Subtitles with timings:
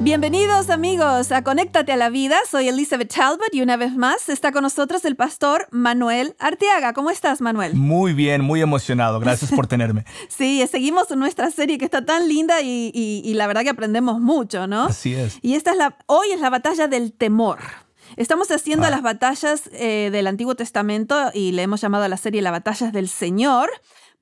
[0.00, 2.36] Bienvenidos amigos a Conéctate a la Vida.
[2.50, 6.92] Soy Elizabeth Talbot y una vez más está con nosotros el pastor Manuel Arteaga.
[6.92, 7.74] ¿Cómo estás, Manuel?
[7.74, 9.20] Muy bien, muy emocionado.
[9.20, 10.04] Gracias por tenerme.
[10.28, 14.84] sí, seguimos nuestra serie que está tan linda y, la verdad que aprendemos mucho, ¿no?
[14.84, 15.38] Así es.
[15.40, 17.60] Y esta es la, hoy es la batalla del temor.
[18.16, 22.42] Estamos haciendo las batallas eh, del Antiguo Testamento y le hemos llamado a la serie
[22.42, 23.70] las batallas del Señor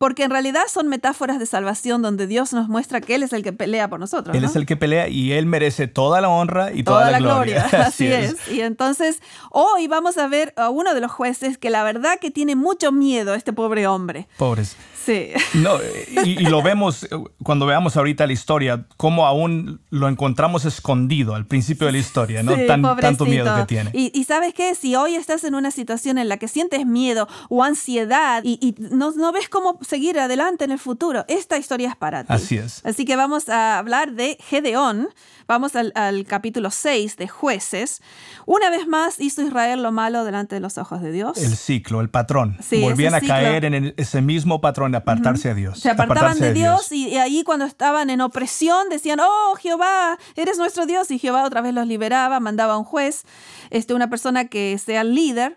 [0.04, 3.42] porque en realidad son metáforas de salvación donde Dios nos muestra que Él es el
[3.42, 4.36] que pelea por nosotros.
[4.36, 7.64] Él es el que pelea y Él merece toda la honra y toda, la, gloria.
[7.72, 8.36] Así, es.
[8.52, 12.30] Y entonces hoy vamos a ver a uno de los jueces que la verdad que
[12.30, 14.28] tiene mucho miedo este pobre hombre.
[14.36, 14.76] Pobres.
[15.04, 15.32] Sí.
[15.52, 15.76] No,
[16.24, 17.08] y, lo vemos eh,
[17.42, 22.42] cuando veamos ahorita la historia, cómo aún lo encontramos escondido al principio de la historia,
[22.42, 22.54] ¿no?
[22.54, 23.90] Sí, tanto miedo que tiene.
[23.92, 27.62] Y, sabes qué, si hoy estás en una situación en la que sientes miedo o
[27.62, 32.24] ansiedad y, no, no, ves cómo seguir adelante en el futuro, esta historia es para
[32.24, 32.32] ti.
[32.32, 32.84] Así es.
[32.84, 35.08] Así que vamos a hablar de Gedeón.
[35.46, 35.92] Vamos al,
[36.26, 38.02] capítulo 6 de jueces.
[38.44, 41.38] Una vez más hizo Israel lo malo delante de los ojos de Dios.
[41.38, 42.58] El ciclo, el patrón.
[42.80, 45.78] Volvían a caer en ese mismo patrón de apartarse de Dios.
[45.78, 50.86] Se apartaban de, Dios, Y, ahí cuando estaban en opresión decían, oh Jehová, eres nuestro
[50.86, 51.08] Dios.
[51.12, 53.22] Y Jehová otra vez los liberaba, mandaba a un juez,
[53.70, 55.56] este, una persona que sea el líder.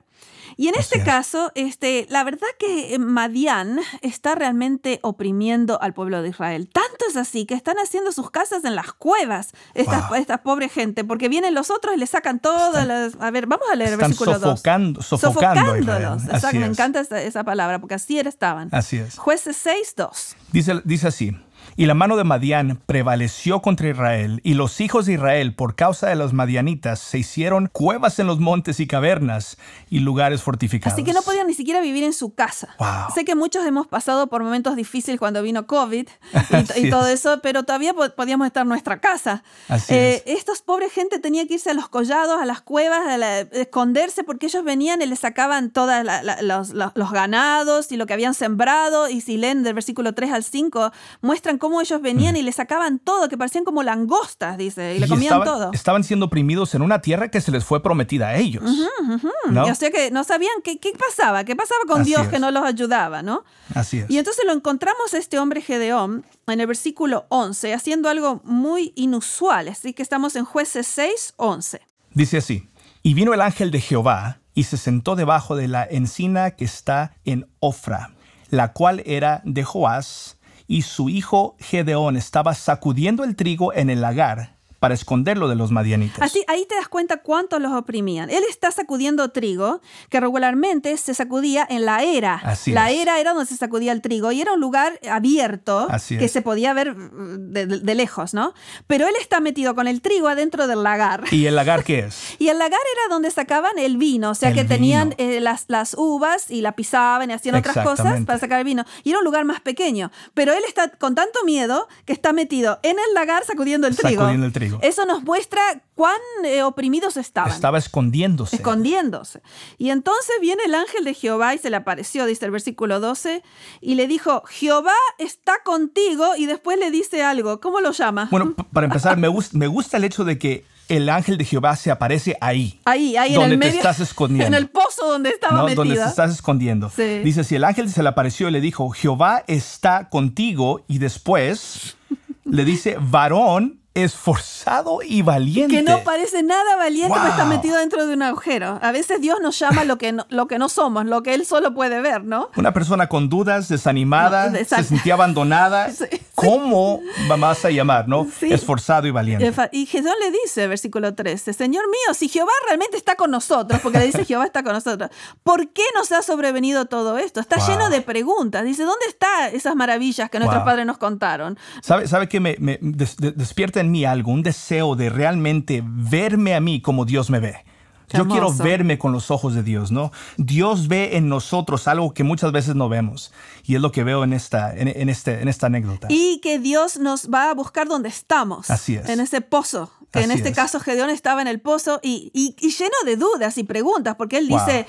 [0.57, 6.21] Y en este caso, este, la verdad que eh, Madián está realmente oprimiendo al pueblo
[6.21, 6.69] de Israel.
[6.71, 11.03] Tanto es así que están haciendo sus casas en las cuevas, esta, esta pobre gente,
[11.03, 13.15] porque vienen los otros y le sacan todas las...
[13.19, 15.05] A ver, vamos a leer el versículo sofocando, 2.
[15.07, 16.23] Sofocándolos.
[16.53, 18.69] me encanta esa, esa, palabra, porque así estaban.
[18.71, 19.17] Así es.
[19.17, 20.35] Jueces 6, 2.
[20.51, 21.35] Dice, dice así.
[21.75, 26.07] Y la mano de Madián prevaleció contra Israel, y los hijos de Israel, por causa
[26.07, 29.57] de los madianitas, se hicieron cuevas en los montes y cavernas
[29.89, 30.93] y lugares fortificados.
[30.93, 32.75] Así que no podían ni siquiera vivir en su casa.
[33.13, 36.07] Sé que muchos hemos pasado por momentos difíciles cuando vino COVID
[36.75, 39.43] y, todo eso, pero todavía podíamos estar en nuestra casa.
[39.89, 44.23] eh, estos pobres gente tenían que irse a los collados, a las cuevas, a esconderse,
[44.23, 45.93] porque ellos venían y les sacaban todos
[46.41, 49.09] los, los, ganados y lo que habían sembrado.
[49.09, 50.91] Y si leen del versículo 3 al 5,
[51.21, 52.37] muestran cómo cómo ellos venían mm.
[52.37, 55.71] y le sacaban todo, que parecían como langostas, dice, y le comían todo.
[55.73, 58.63] Estaban siendo oprimidos en una tierra que se les fue prometida a ellos.
[58.63, 62.63] O sea que no sabían qué, qué pasaba, qué pasaba con Dios que no los
[62.63, 63.43] ayudaba, ¿no?
[63.75, 64.09] Así es.
[64.09, 68.93] Y entonces lo encontramos a este hombre Gedeón en el versículo 11, haciendo algo muy
[68.95, 69.67] inusual.
[69.67, 71.81] Así que estamos en jueces 6, 11.
[72.13, 72.69] Dice así,
[73.03, 77.17] y vino el ángel de Jehová y se sentó debajo de la encina que está
[77.25, 78.15] en Ofra,
[78.49, 80.36] la cual era de Joás,
[80.67, 85.71] y su hijo Gedeón estaba sacudiendo el trigo en el lagar para esconderlo de los
[85.71, 86.21] madianitas.
[86.21, 88.29] Así, ahí te das cuenta cuánto los oprimían.
[88.29, 92.41] Él está sacudiendo trigo, que regularmente se sacudía en la era.
[92.67, 96.41] la era era donde se sacudía el trigo y era un lugar abierto que se
[96.41, 98.53] podía ver mm, de, lejos, ¿no?
[98.85, 101.23] Pero él está metido con el trigo adentro del lagar.
[101.31, 102.35] ¿Y el lagar qué es?
[102.39, 105.95] y el lagar era donde sacaban el vino, o sea que tenían eh, las, las
[105.97, 108.85] uvas y la pisaban y hacían otras cosas para sacar el vino.
[109.03, 110.11] Y era un lugar más pequeño.
[110.33, 114.21] Pero él está con tanto miedo que está metido en el lagar sacudiendo el trigo.
[114.21, 114.66] Sacudiendo el trigo.
[114.81, 115.61] Eso nos muestra
[115.95, 117.51] cuán eh, oprimidos estaban.
[117.51, 118.55] Estaba escondiéndose.
[118.55, 119.41] Escondiéndose.
[119.77, 123.43] Y entonces viene el ángel de Jehová y se le apareció, dice el versículo 12,
[123.81, 127.59] y le dijo, Jehová está contigo, y después le dice algo.
[127.59, 128.27] ¿Cómo lo llama?
[128.31, 131.75] Bueno, para empezar, me, gusta, me gusta el hecho de que el ángel de Jehová
[131.75, 132.79] se aparece ahí.
[132.85, 134.47] Ahí, ahí donde en el te estás escondiendo.
[134.47, 135.75] En el pozo donde estaba ¿no?
[135.75, 136.91] Donde te estás escondiendo.
[136.95, 141.97] Dice, si el ángel se le apareció y le dijo, Jehová está contigo, y después
[142.45, 145.77] le dice, varón esforzado y valiente.
[145.77, 148.79] Que no parece nada valiente, pero está metido dentro de un agujero.
[148.81, 151.45] A veces Dios nos llama lo que no, lo que no somos, lo que Él
[151.45, 152.49] solo puede ver, ¿no?
[152.55, 155.89] Una persona con dudas, desanimada, se sentía abandonada.
[156.37, 157.01] ¿Cómo
[157.39, 158.27] vas a llamar, no?
[158.41, 159.51] Esforzado y valiente.
[159.71, 163.97] Y Jesús le dice, versículo 13, Señor mío, si Jehová realmente está con nosotros, porque
[163.97, 165.09] le dice Jehová está con nosotros,
[165.41, 167.39] ¿por qué nos ha sobrevenido todo esto?
[167.39, 168.63] Está lleno de preguntas.
[168.63, 171.57] Dice, ¿dónde están esas maravillas que nuestros padres nos contaron?
[171.81, 177.05] ¿Sabe, sabe que me, me despierta mí algún deseo de realmente verme a mí como
[177.05, 177.65] Dios me ve.
[178.09, 180.11] Yo quiero verme con los ojos de Dios, ¿no?
[180.37, 183.33] Dios ve en nosotros algo que muchas veces no vemos.
[183.65, 186.07] Y es lo que veo en esta, en, este, en esta anécdota.
[186.09, 188.69] Y que Dios nos va a buscar donde estamos.
[188.69, 189.09] Así es.
[189.09, 189.91] En ese pozo.
[190.11, 194.15] Que en este caso Gedeón estaba en el pozo y, lleno de dudas y preguntas,
[194.15, 194.85] porque él dice,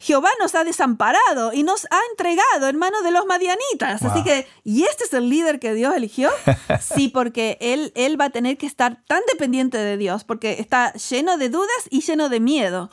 [0.00, 4.02] Jehová nos ha desamparado y nos ha entregado en manos de los madianitas.
[4.02, 6.30] Así que, ¿y este es el líder que Dios eligió?
[6.80, 10.92] sí, porque él, él va a tener que estar tan dependiente de Dios, porque está
[10.94, 12.90] lleno de dudas y lleno de miedo.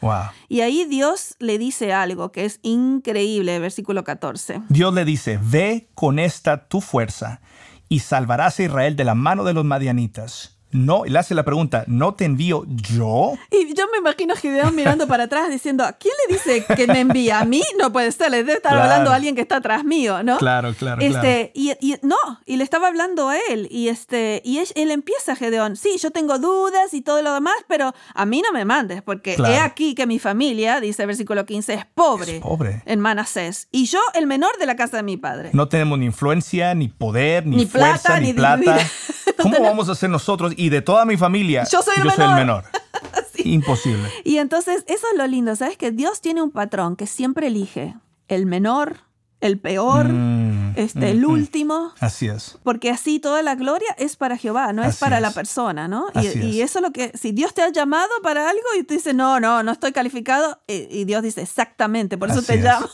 [0.50, 4.62] Y ahí Dios le dice algo que es increíble, versículo 14.
[4.70, 7.42] Dios le dice, ve con esta tu fuerza
[7.90, 11.84] y salvarás a Israel de la mano de los madianitas no, le hace la pregunta,
[11.88, 13.34] ¿no te envío yo?
[13.52, 17.00] Y yo me imagino a Gideón mirando para atrás diciendo, ¿quién le dice que me
[17.00, 17.40] envía?
[17.40, 17.62] ¿A mí?
[17.80, 20.38] No puede ser, le debe estar hablando a alguien que está atrás mío, ¿no?
[20.38, 23.68] Claro, claro, este, Y, no, y le estaba hablando a él.
[23.72, 27.94] Y, este, y él, empieza, Gedeón, sí, yo tengo dudas y todo lo demás, pero
[28.14, 31.74] a mí no me mandes, porque he aquí que mi familia, dice el versículo 15,
[31.74, 33.68] es pobre, pobre en Manasés.
[33.72, 35.50] Y yo el menor de la casa de mi padre.
[35.54, 38.78] No tenemos ni influencia, ni poder, ni, fuerza, ni, plata.
[39.42, 40.54] ¿Cómo vamos a hacer nosotros?
[40.58, 42.66] Y de toda mi familia, yo soy el menor.
[43.38, 44.10] Imposible.
[44.24, 45.78] Y entonces, eso es lo lindo, ¿sabes?
[45.78, 47.96] Que Dios tiene un patrón que siempre elige
[48.28, 48.98] el menor,
[49.42, 51.32] el peor, mm, este, el mm, mm.
[51.32, 51.94] último.
[52.00, 52.58] Así es.
[52.64, 56.08] Porque así toda la gloria es para Jehová, no es para la persona, ¿no?
[56.16, 59.14] Y, eso es lo que, si Dios te ha llamado para algo y tú dices,
[59.14, 62.88] no, no, no estoy calificado, y, Dios dice, exactamente, por eso te llamo.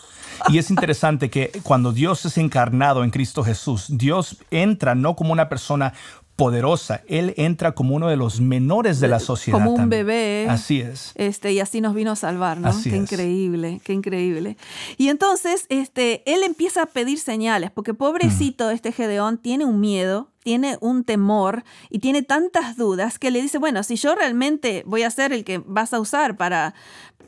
[0.48, 5.34] Y es interesante que cuando Dios es encarnado en Cristo Jesús, Dios entra no como
[5.34, 5.94] una persona
[6.40, 7.04] poderosa.
[7.08, 9.60] Él entra como uno de los menores de la sociedad.
[9.60, 10.48] Como un bebé.
[10.50, 11.12] Así es.
[11.16, 12.72] Este, y así nos vino a salvar, ¿no?
[12.82, 14.58] qué increíble, qué increíble.
[14.98, 18.72] Y entonces, este, él empieza a pedir señales, porque pobrecito mm.
[18.72, 23.58] este Gedeón tiene un miedo, tiene un temor y tiene tantas dudas que le dice,
[23.58, 26.74] bueno, si yo realmente voy a ser el que vas a usar para,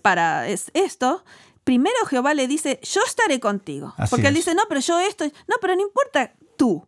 [0.01, 1.25] para esto,
[1.65, 3.93] primero Jehová le dice, yo estaré contigo.
[4.09, 6.87] porque él dice, no, pero yo esto, no, pero no importa tú,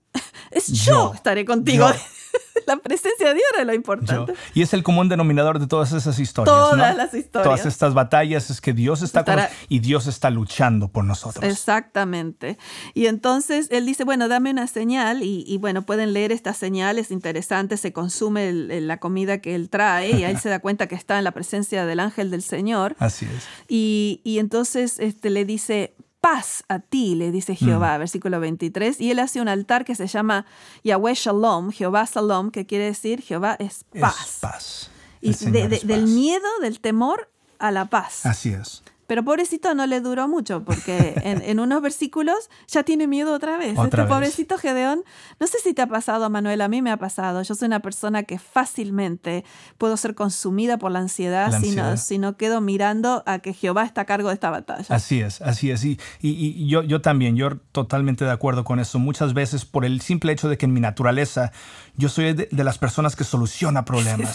[0.56, 1.88] es yo, estaré contigo.
[2.68, 4.34] la presencia de Dios era lo importante.
[4.54, 6.56] Y es el común denominador de todas esas historias.
[6.56, 7.44] Todas las historias.
[7.44, 11.44] Todas estas batallas es que Dios está con nosotros y Dios está luchando por nosotros.
[11.44, 12.58] Exactamente.
[12.94, 17.80] Y entonces él dice, bueno, dame una señal y, bueno, pueden leer estas señales interesantes,
[17.80, 21.24] se consume la comida que él trae y ahí se da cuenta que está en
[21.24, 22.96] la presencia del ángel del Señor.
[23.00, 23.44] Así es.
[23.68, 28.00] Y, y entonces este, le dice, paz a ti, le dice Jehová, mm.
[28.00, 30.46] versículo 23, y él hace un altar que se llama
[30.82, 34.38] Yahweh Shalom, Jehová Shalom, que quiere decir Jehová es paz.
[34.40, 34.90] paz.
[35.20, 37.30] Y del miedo, del temor
[37.60, 38.26] a la paz.
[38.26, 38.84] Así es.
[39.14, 43.78] Pero pobrecito no le duró mucho, porque en, unos versículos ya tiene miedo otra vez.
[43.78, 45.04] este pobrecito Gedeón,
[45.40, 47.44] no sé si te ha pasado, Manuel, a mí me ha pasado.
[47.44, 49.46] Yo soy una persona que fácilmente
[49.78, 51.54] puedo ser consumida por la ansiedad,
[51.96, 54.96] Si, no, quedo mirando a que Jehová está a cargo de esta batalla.
[54.96, 55.86] Así es, así es.
[55.86, 58.98] Y, y, yo, yo también, yo totalmente de acuerdo con eso.
[58.98, 61.52] Muchas veces por el simple hecho de que en mi naturaleza
[61.96, 64.34] yo soy de, las personas que soluciona problemas.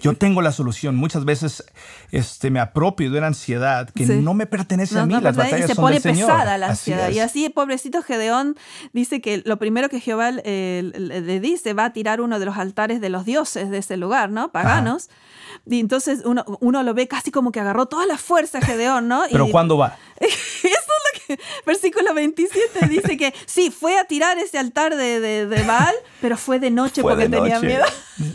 [0.00, 0.94] Yo tengo la solución.
[0.94, 1.64] Muchas veces
[2.12, 5.14] este, me apropio de una ansiedad que no me pertenece a mí.
[5.14, 7.10] las batallas y se pone pesada la ansiedad.
[7.10, 8.56] y así, pobrecito Gedeón
[8.92, 12.56] dice que lo primero que Jehová eh, le dice va a tirar uno de los
[12.56, 14.52] altares de los dioses de ese lugar, ¿no?
[14.52, 15.08] Paganos.
[15.66, 19.22] Y entonces uno, uno, lo ve casi como que agarró toda la fuerza Gedeón, ¿no?
[19.30, 19.96] Pero ¿cuándo va?
[20.20, 20.28] Eso
[20.62, 21.19] es lo que,
[21.66, 26.58] versículo 27 dice que sí, fue a tirar ese altar de, de, Baal, pero fue
[26.58, 27.84] de noche porque tenía miedo.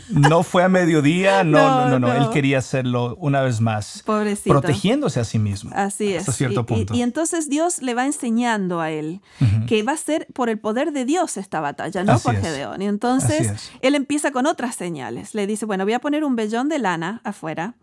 [0.08, 4.02] No fue a mediodía, no no, no, él quería hacerlo una vez más.
[4.04, 4.50] Pobrecito.
[4.50, 5.70] Protegiéndose a sí mismo.
[5.74, 6.20] Así es.
[6.20, 6.94] Hasta cierto y, punto.
[6.94, 9.20] Y, entonces Dios le va enseñando a él
[9.66, 12.82] que va a ser por el poder de Dios esta batalla, no por Gedeón.
[12.82, 15.34] Y entonces él empieza con otras señales.
[15.34, 17.74] Le dice, bueno, voy a poner un vellón de lana afuera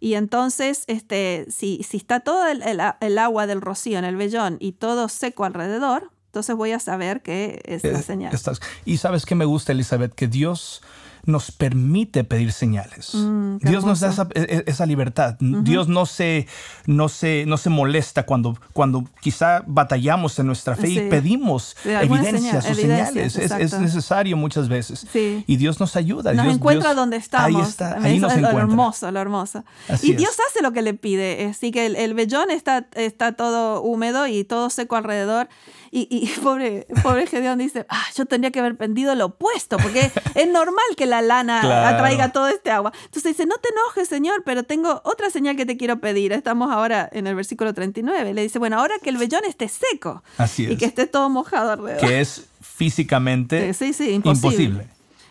[0.00, 4.72] y entonces, este, si, si está todo el, agua del rocío en el vellón y
[4.72, 8.38] todo seco alrededor, entonces voy a saber que es la eh, señal.
[8.86, 10.80] y sabes que me gusta, Elizabeth, que Dios
[11.24, 13.14] nos permite pedir señales.
[13.14, 15.36] Mm, Dios nos da esa, e, e, libertad.
[15.40, 16.46] Dios no se,
[16.86, 22.68] no, se, no se molesta cuando, cuando quizá batallamos en nuestra fe y pedimos evidencias
[22.68, 23.36] o señales.
[23.36, 25.06] Es, necesario muchas veces.
[25.14, 26.32] Y Dios nos ayuda.
[26.32, 27.62] Nos encuentra donde estamos.
[27.62, 28.52] Ahí está, ahí nos encuentra.
[28.52, 29.64] Lo hermoso, lo hermoso.
[30.02, 31.46] y Dios hace lo que le pide.
[31.46, 35.48] Así que el, el vellón está, está todo húmedo y todo seco alrededor.
[35.92, 40.10] Y, y pobre, pobre Gedeón dice, ah, yo tendría que haber pendido lo opuesto, porque
[40.34, 42.92] es normal que la lana atraiga todo este agua.
[43.06, 46.32] Entonces dice, no te enojes, Señor, pero tengo otra señal que te quiero pedir.
[46.32, 48.34] Estamos ahora en el versículo 39.
[48.34, 50.22] Le dice, bueno, ahora que el vellón esté seco
[50.56, 52.00] y que esté todo mojado alrededor.
[52.00, 53.72] Que es físicamente
[54.12, 54.88] imposible.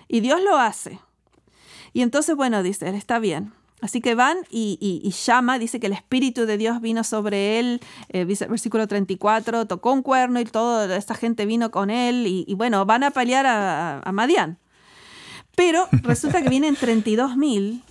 [0.08, 1.00] Y Dios lo hace.
[1.94, 3.54] Y entonces, bueno, dice, él está bien.
[3.82, 8.26] Así que van y, llama, dice que el Espíritu de Dios vino sobre él, eh,
[8.26, 13.04] versículo 34, tocó un cuerno y toda esta gente vino con él y, bueno, van
[13.04, 14.58] a pelear a, a Madián.
[15.56, 17.84] Pero resulta que vienen 32 mil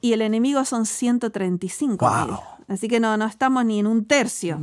[0.00, 2.36] y el enemigo son 135 mil.
[2.68, 4.58] Así que no, no estamos ni en un tercio.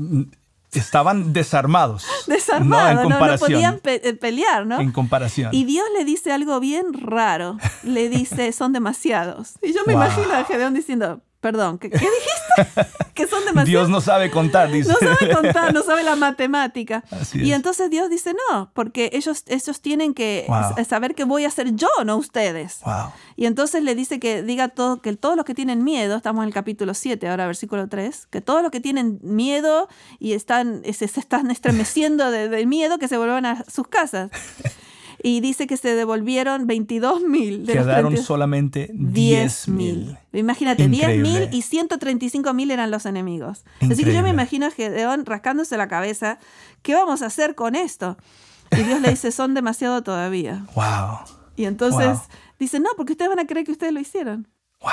[0.74, 2.06] Estaban desarmados.
[2.28, 4.80] Desarmados, no, no, podían eh, pelear, ¿no?
[4.80, 5.50] En comparación.
[5.54, 7.58] Y Dios le dice algo bien raro.
[7.84, 9.54] Le dice, son demasiados.
[9.62, 12.84] Y yo me imagino a Gedeón diciendo, Perdón, ¿qué, dijiste?
[13.14, 13.68] que son demasiados.
[13.68, 14.92] Dios no sabe contar, dice.
[14.92, 17.04] No sabe contar, no sabe la matemática.
[17.34, 20.48] y entonces Dios dice, no, porque ellos, ellos tienen que
[20.88, 22.82] saber que voy a ser yo, no ustedes.
[23.38, 26.50] Y entonces le dice que diga todo, que todos los que tienen miedo, estamos en
[26.50, 29.88] el capítulo 7, ahora versículo 3, que todos los que tienen miedo
[30.20, 34.30] y están, se, están estremeciendo del de miedo, que se vuelvan a sus casas
[35.22, 37.66] y dice que se devolvieron 22 mil.
[37.66, 40.18] Quedaron solamente 10 mil.
[40.34, 43.66] Imagínate, 10 mil y 135 mil eran los enemigos.
[43.82, 46.40] Así que yo me imagino a Gedeón rascándose la cabeza,
[46.82, 48.18] ¿qué vamos a hacer con esto?
[48.72, 50.66] Y Dios le dice, son demasiado todavía.
[50.76, 51.20] Wow.
[51.56, 52.20] Y entonces
[52.60, 54.48] dice, no, porque ustedes van a creer que ustedes lo hicieron.
[54.82, 54.92] Wow.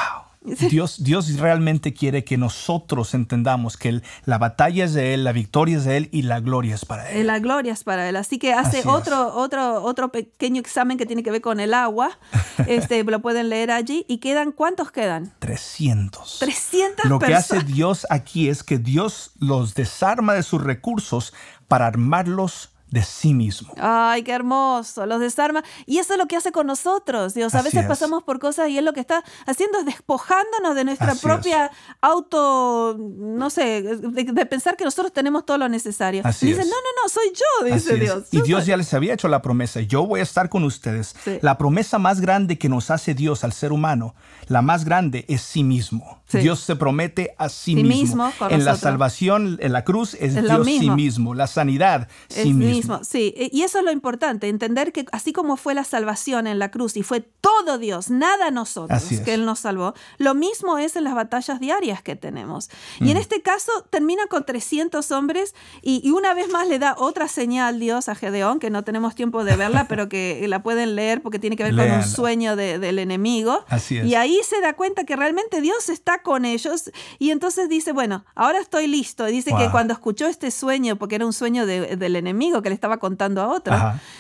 [0.71, 5.79] Dios, Dios realmente quiere que nosotros entendamos que la batalla es de Él, la victoria
[5.79, 7.27] es de Él y la gloria es para Él.
[7.27, 8.17] La gloria es para Él.
[8.17, 12.19] Así que hace otro, otro, otro pequeño examen que tiene que ver con el agua.
[12.67, 14.05] Este, lo pueden leer allí.
[14.09, 15.33] ¿Y quedan cuántos quedan?
[15.39, 16.39] 300.
[16.41, 21.35] 300 Lo que hace Dios aquí es que Dios los desarma de sus recursos
[21.69, 23.73] para armarlos de sí mismo.
[23.79, 25.65] Ay, qué hermoso, los desarma.
[25.87, 27.55] Y eso es lo que hace con nosotros, Dios.
[27.55, 31.15] A veces pasamos por cosas y Él lo que está haciendo es despojándonos de nuestra
[31.17, 36.23] propia auto, no sé, de, pensar que nosotros tenemos todo lo necesario.
[36.25, 38.25] Así dice, no, no, no, soy yo, dice Dios.
[38.31, 41.15] Y Dios ya les había hecho la promesa, yo voy a estar con ustedes.
[41.43, 44.15] La promesa más grande que nos hace Dios al ser humano,
[44.47, 46.23] la más grande es sí mismo.
[46.33, 48.33] Dios se promete a sí, mismo.
[48.51, 51.35] en la salvación, en la cruz, es, Dios sí mismo.
[51.35, 53.01] La sanidad, sí mismo.
[53.05, 56.59] Sí, e, y eso es lo importante, entender que así como fue la salvación en
[56.59, 60.97] la cruz y fue todo Dios, nada nosotros que Él nos salvó, lo mismo es
[60.97, 62.71] en las batallas diarias que tenemos.
[63.01, 63.21] Y en mm.
[63.21, 68.09] este caso termina con 300 hombres y, una vez más le da otra señal Dios
[68.09, 71.57] a Gedeón, que no tenemos tiempo de verla, pero que la pueden leer porque tiene
[71.57, 73.65] que ver con un sueño del enemigo.
[73.69, 77.93] Así Y ahí se da cuenta que realmente Dios está con ellos y entonces dice,
[77.93, 79.25] bueno, ahora estoy listo.
[79.27, 82.99] Dice que cuando escuchó este sueño, porque era un sueño del enemigo que le estaba
[82.99, 83.77] contando a otro,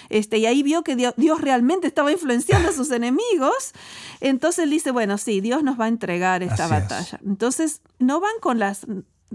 [0.08, 3.72] este, y ahí vio que Dios, realmente estaba influenciando a sus enemigos,
[4.20, 7.18] entonces dice, bueno, sí, Dios nos va a entregar esta batalla.
[7.24, 8.86] Entonces, no van con las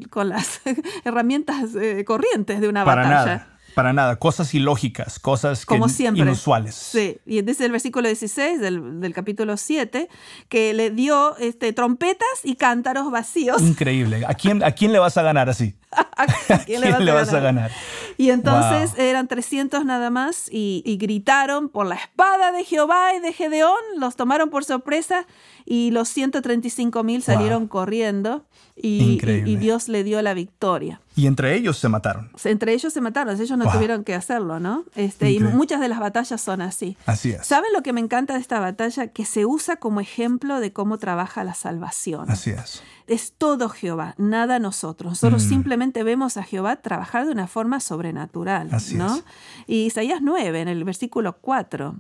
[0.10, 0.62] con las
[1.04, 3.51] herramientas eh, corrientes de una batalla.
[3.76, 6.76] Para nada, cosas ilógicas, cosas que inusuales.
[6.76, 10.10] Sí, y dice el versículo 16 del, capítulo 7
[10.50, 13.62] que le dio este, trompetas y cántaros vacíos.
[13.62, 14.24] Increíble.
[14.28, 15.76] ¿A quién, a quién le vas a ganar así?
[15.92, 16.26] ¿A
[16.66, 17.72] quién, le, vas, a, ganar?
[18.18, 23.20] Y entonces eran 300 nada más y, y gritaron por la espada de Jehová y
[23.20, 25.26] de Gedeón, los tomaron por sorpresa
[25.66, 31.02] y los 135 mil salieron corriendo y, Dios le dio la victoria.
[31.16, 32.32] Y entre ellos se mataron.
[32.44, 34.86] Entre ellos se mataron, ellos no tuvieron que hacerlo, ¿no?
[34.96, 36.98] Este, y muchas de las batallas son así.
[37.06, 37.46] Así es.
[37.46, 39.08] ¿Saben lo que me encanta de esta batalla?
[39.08, 42.32] Que se usa como ejemplo de cómo trabaja la salvación.
[42.32, 42.82] Así es.
[43.08, 45.12] Es todo Jehová, nada nosotros.
[45.12, 45.50] Nosotros mm.
[45.50, 49.18] simplemente vemos a Jehová trabajar de una forma sobrenatural, Así ¿no?
[49.18, 49.24] Es.
[49.68, 51.96] Y Isaías 9, en el versículo 4,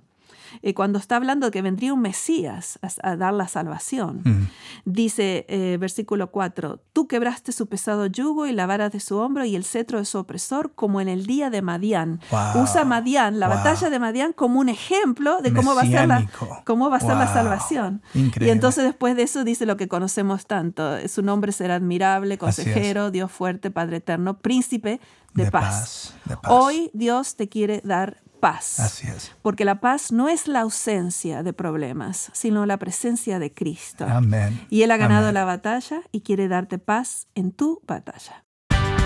[0.62, 4.50] eh, cuando está hablando de que vendría un Mesías a, dar la salvación.
[4.86, 9.46] Dice, eh, versículo 4, tú quebraste su pesado yugo y la vara de su hombro
[9.46, 12.20] y el cetro de su opresor como en el día de Madián.
[12.55, 16.29] Usa Madián, la batalla de Madián, como un ejemplo de cómo va a ser la,
[16.65, 18.01] cómo va a ser la salvación.
[18.13, 21.08] Y entonces después de eso dice lo que conocemos tanto.
[21.08, 25.00] Su nombre será admirable, consejero, Dios fuerte, Padre eterno, príncipe
[25.34, 26.15] de, paz.
[26.48, 28.82] Hoy Dios te quiere dar paz.
[28.82, 29.32] Así es.
[29.42, 34.06] Porque la paz no es la ausencia de problemas, sino la presencia de Cristo.
[34.06, 34.66] Amén.
[34.70, 38.44] Y Él ha ganado la batalla y quiere darte paz en tu batalla.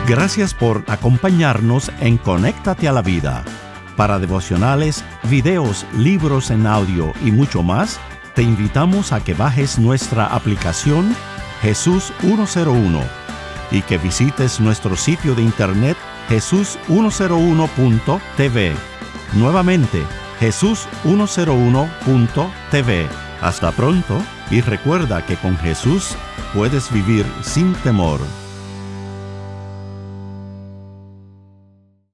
[0.07, 3.45] Gracias por acompañarnos en Conéctate a la Vida.
[3.97, 7.97] Para devocionales, videos, libros en audio y mucho más,
[8.35, 11.15] te invitamos a que bajes nuestra aplicación
[11.61, 13.01] Jesús 101
[13.71, 15.97] y que visites nuestro sitio de internet
[16.29, 18.94] jesús101.tv
[19.35, 20.03] Nuevamente,
[20.39, 23.07] Jesús101.tv.
[23.41, 24.17] Hasta pronto
[24.49, 26.15] y recuerda que con Jesús
[26.53, 28.21] puedes vivir sin temor.